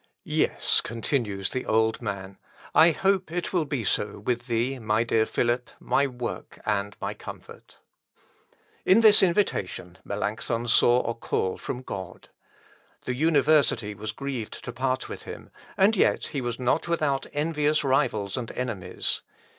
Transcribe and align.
_""Yes," 0.23 0.81
continues 0.83 1.51
the 1.51 1.63
old 1.67 2.01
man, 2.01 2.39
"I 2.73 2.89
hope 2.89 3.31
it 3.31 3.53
will 3.53 3.65
be 3.65 3.83
so 3.83 4.17
with 4.17 4.47
thee, 4.47 4.79
my 4.79 5.03
dear 5.03 5.27
Philip, 5.27 5.69
my 5.79 6.07
work 6.07 6.57
and 6.65 6.97
my 6.99 7.13
comfort." 7.13 7.77
In 8.83 9.01
this 9.01 9.21
invitation, 9.21 9.99
Melancthon 10.03 10.67
saw 10.69 11.01
a 11.07 11.13
call 11.13 11.59
from 11.59 11.83
God. 11.83 12.29
The 13.05 13.13
university 13.13 13.93
was 13.93 14.11
grieved 14.11 14.63
to 14.65 14.73
part 14.73 15.07
with 15.07 15.21
him, 15.25 15.51
and 15.77 15.95
yet 15.95 16.25
he 16.29 16.41
was 16.41 16.59
not 16.59 16.87
without 16.87 17.27
envious 17.31 17.83
rivals 17.83 18.37
and 18.37 18.51
enemies. 18.53 19.21